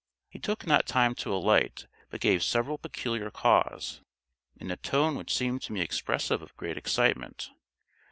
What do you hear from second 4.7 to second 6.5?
a tone which seemed to me expressive